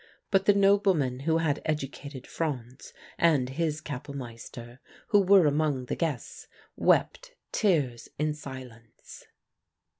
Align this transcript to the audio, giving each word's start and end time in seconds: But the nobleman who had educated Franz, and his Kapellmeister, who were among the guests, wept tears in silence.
But 0.31 0.45
the 0.45 0.55
nobleman 0.55 1.19
who 1.19 1.37
had 1.37 1.61
educated 1.63 2.25
Franz, 2.25 2.91
and 3.19 3.49
his 3.49 3.79
Kapellmeister, 3.81 4.79
who 5.09 5.19
were 5.21 5.45
among 5.45 5.85
the 5.85 5.95
guests, 5.95 6.47
wept 6.75 7.35
tears 7.51 8.09
in 8.17 8.33
silence. 8.33 9.25